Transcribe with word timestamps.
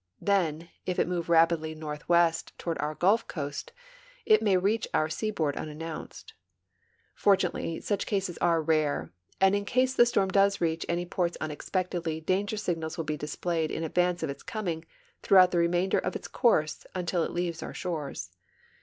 Then, 0.19 0.69
if 0.87 0.97
it 0.97 1.07
move 1.07 1.29
rapidly 1.29 1.75
northwest 1.75 2.53
toAvard 2.57 2.81
our 2.81 2.95
Gulf 2.95 3.27
coast, 3.27 3.71
it 4.25 4.41
may 4.41 4.57
reach 4.57 4.87
our 4.95 5.09
seaboard 5.09 5.55
unannounced. 5.55 6.33
Fortu 7.15 7.43
nately 7.53 7.81
such 7.83 8.07
cases 8.07 8.35
are 8.39 8.63
rare, 8.63 9.11
and 9.39 9.55
in 9.55 9.63
case 9.63 9.93
the 9.93 10.07
storm 10.07 10.29
does 10.29 10.59
reach 10.59 10.87
any 10.89 11.05
ports 11.05 11.37
unexpectedly 11.39 12.19
danger 12.19 12.57
signals 12.57 12.95
Avill 12.97 13.05
be 13.05 13.15
displayed 13.17 13.69
in 13.69 13.83
advance 13.83 14.23
of 14.23 14.31
its 14.31 14.41
coming 14.41 14.85
throughout 15.21 15.51
the 15.51 15.59
remainder 15.59 15.99
of 15.99 16.15
its 16.15 16.27
course 16.27 16.83
until 16.95 17.21
it 17.23 17.29
leaves 17.29 17.61
our 17.61 17.75
shores. 17.75 18.31